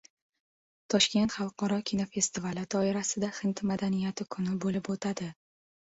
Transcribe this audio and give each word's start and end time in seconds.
Toshkent 0.93 1.35
xalqaro 1.41 1.77
kinofestivali 1.91 2.63
doirasida 2.77 3.29
"Hind 3.41 3.65
madaniyati 3.73 4.31
kuni" 4.37 4.57
bo‘lib 4.65 4.91
o‘tadi 4.95 5.29